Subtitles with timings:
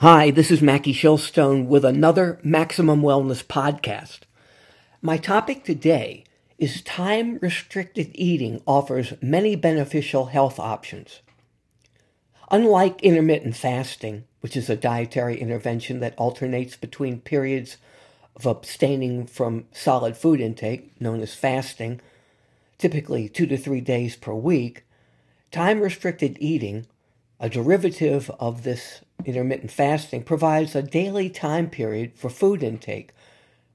[0.00, 4.20] Hi, this is Mackie Shilstone with another Maximum Wellness podcast.
[5.02, 6.24] My topic today
[6.56, 11.20] is time restricted eating offers many beneficial health options.
[12.50, 17.76] Unlike intermittent fasting, which is a dietary intervention that alternates between periods
[18.34, 22.00] of abstaining from solid food intake, known as fasting,
[22.78, 24.84] typically two to three days per week,
[25.50, 26.86] time restricted eating,
[27.38, 33.10] a derivative of this intermittent fasting provides a daily time period for food intake,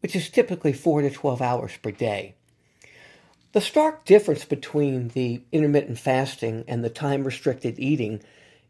[0.00, 2.34] which is typically 4 to 12 hours per day.
[3.52, 8.20] The stark difference between the intermittent fasting and the time restricted eating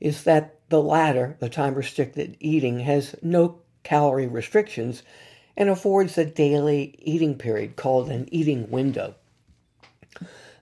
[0.01, 5.03] is that the latter, the time restricted eating, has no calorie restrictions
[5.57, 9.15] and affords a daily eating period called an eating window.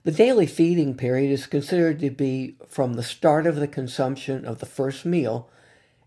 [0.03, 4.59] The daily feeding period is considered to be from the start of the consumption of
[4.59, 5.49] the first meal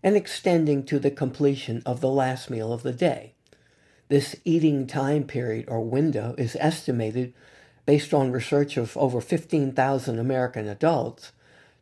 [0.03, 3.33] and extending to the completion of the last meal of the day.
[4.09, 7.33] This eating time period or window is estimated,
[7.85, 11.31] based on research of over 15,000 American adults,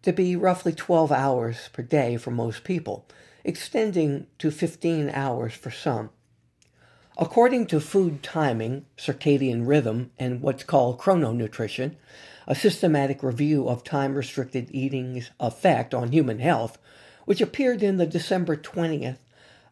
[0.04, 3.06] to be roughly 12 hours per day for most people,
[3.44, 6.12] extending to 15 hours for some.
[7.18, 11.96] According to food timing, circadian rhythm, and what's called chrononutrition,
[12.48, 16.78] a systematic review of time restricted eating's effect on human health,
[17.26, 19.18] which appeared in the December 20th,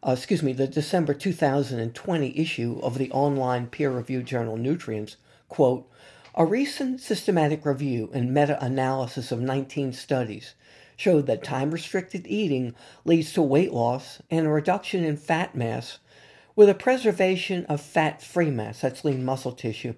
[0.06, 5.16] uh, excuse me, the December 2020 issue of the online peer-reviewed journal Nutrients,
[5.48, 5.88] quote,
[6.34, 10.54] a recent systematic review and meta-analysis of 19 studies
[10.96, 15.98] showed that time-restricted eating leads to weight loss and a reduction in fat mass
[16.54, 19.94] with a preservation of fat-free mass, that's lean muscle tissue,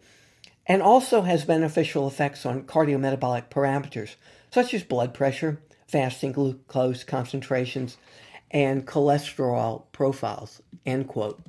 [0.66, 4.14] and also has beneficial effects on cardiometabolic parameters
[4.50, 7.96] such as blood pressure, fasting glucose concentrations,
[8.50, 10.60] and cholesterol profiles.
[10.84, 11.40] End quote.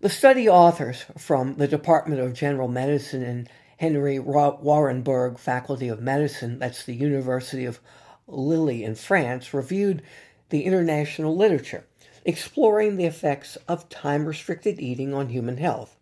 [0.00, 3.48] The study authors from the Department of General Medicine and
[3.78, 7.80] Henry Warembourg Faculty of Medicine, that's the University of
[8.26, 10.02] Lille in France, reviewed
[10.50, 11.84] the international literature
[12.24, 15.97] exploring the effects of time restricted eating on human health.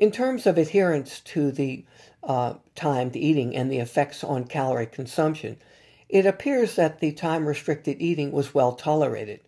[0.00, 1.84] In terms of adherence to the
[2.22, 5.58] uh, timed eating and the effects on calorie consumption,
[6.08, 9.40] it appears that the time restricted eating was well tolerated,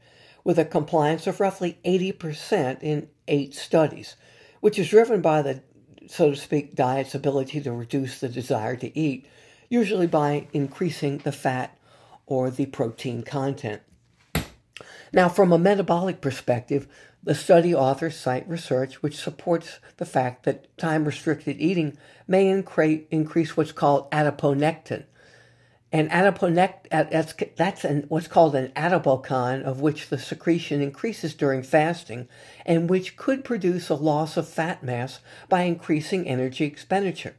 [0.44, 4.14] with a compliance of roughly 80% in eight studies,
[4.60, 5.62] which is driven by the,
[6.06, 9.24] so to speak, diet's ability to reduce the desire to eat,
[9.70, 11.78] usually by increasing the fat
[12.26, 13.80] or the protein content.
[15.14, 16.88] Now, from a metabolic perspective,
[17.22, 21.96] the study authors cite research which supports the fact that time restricted eating
[22.26, 25.04] may increase what's called adiponectin,
[25.92, 31.62] and adiponect, that's, that's an, what's called an adipokine, of which the secretion increases during
[31.62, 32.28] fasting,
[32.64, 37.36] and which could produce a loss of fat mass by increasing energy expenditure.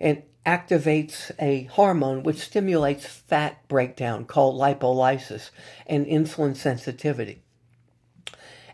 [0.00, 5.50] And activates a hormone which stimulates fat breakdown called lipolysis
[5.86, 7.42] and insulin sensitivity.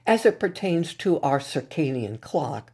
[0.09, 2.73] As it pertains to our circadian clock,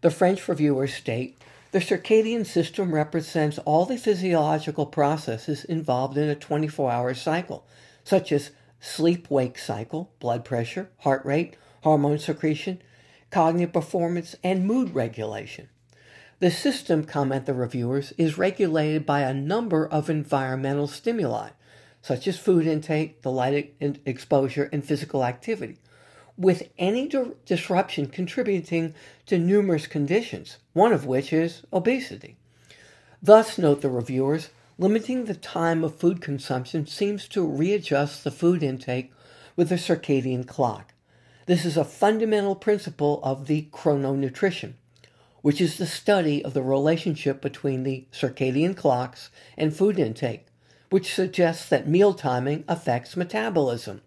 [0.00, 6.34] the French reviewers state the circadian system represents all the physiological processes involved in a
[6.34, 7.64] 24 hour cycle,
[8.02, 8.50] such as
[8.80, 12.82] sleep wake cycle, blood pressure, heart rate, hormone secretion,
[13.30, 15.68] cognitive performance, and mood regulation.
[16.40, 21.50] The system, comment the reviewers, is regulated by a number of environmental stimuli,
[22.02, 23.72] such as food intake, the light
[24.04, 25.78] exposure, and physical activity,
[26.36, 28.94] with any di- disruption contributing
[29.26, 32.36] to numerous conditions, one of which is obesity.
[33.22, 38.62] Thus, note the reviewers, limiting the time of food consumption seems to readjust the food
[38.62, 39.12] intake
[39.54, 40.94] with the circadian clock.
[41.46, 44.74] This is a fundamental principle of the chrononutrition,
[45.42, 50.46] which is the study of the relationship between the circadian clocks and food intake,
[50.90, 54.02] which suggests that meal timing affects metabolism.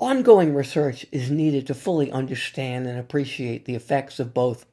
[0.00, 4.64] Ongoing research is needed to fully understand and appreciate the effects of both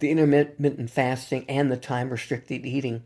[0.00, 3.04] the intermittent fasting and the time restricted eating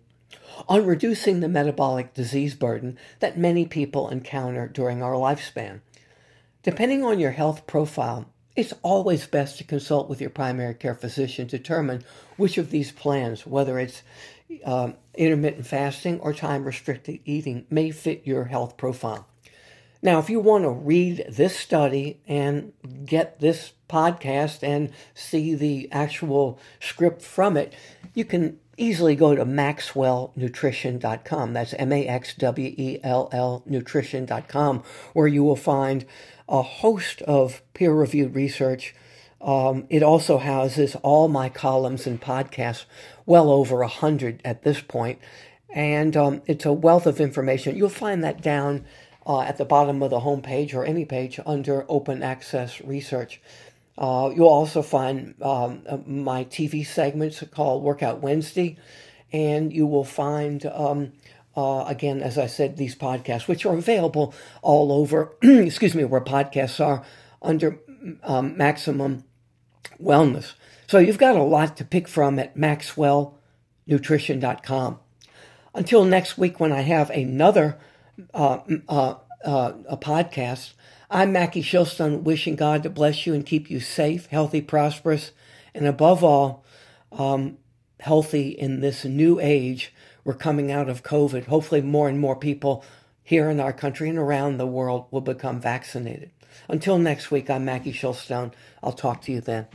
[0.68, 5.80] on reducing the metabolic disease burden that many people encounter during our lifespan.
[6.62, 11.46] Depending on your health profile, it's always best to consult with your primary care physician
[11.48, 12.04] to determine
[12.36, 14.02] which of these plans, whether it's
[14.64, 19.26] um, intermittent fasting or time restricted eating, may fit your health profile.
[20.02, 22.73] Now, if you want to read this study and
[23.05, 27.73] get this podcast and see the actual script from it,
[28.14, 31.52] you can easily go to maxwellnutrition.com.
[31.52, 34.82] That's M A X W E L L nutrition.com,
[35.12, 36.06] where you will find
[36.49, 38.94] a host of peer reviewed research.
[39.41, 42.85] Um, it also houses all my columns and podcasts,
[43.26, 45.19] well over a hundred at this point,
[45.70, 47.76] and um, it's a wealth of information.
[47.76, 48.85] You'll find that down
[49.26, 53.40] uh, at the bottom of the homepage or any page under Open Access Research.
[53.99, 58.78] Uh, you'll also find um, uh, my TV segments called Workout Wednesday,
[59.32, 61.12] and you will find, um,
[61.56, 66.23] uh, again, as I said, these podcasts, which are available all over, excuse me, where
[66.23, 67.05] podcasts are
[67.43, 67.78] under
[68.23, 69.25] um, Maximum
[70.02, 70.55] Wellness.
[70.87, 74.99] So you've got a lot to pick from at maxwellnutrition.com.
[75.73, 77.78] Until next week, when I have another
[78.34, 79.14] uh, uh,
[79.44, 80.72] uh, a podcast,
[81.11, 85.32] I'm Mackie Shilstone, wishing God to bless you and keep you safe, healthy, prosperous,
[85.75, 86.64] and above all,
[87.12, 87.58] um,
[88.00, 89.93] healthy in this new age.
[90.25, 91.46] We're coming out of COVID.
[91.46, 92.84] Hopefully, more and more people
[93.22, 96.31] here in our country and around the world will become vaccinated.
[96.69, 98.52] Until next week, I'm Mackie Shilstone.
[98.82, 99.66] I'll talk to you then.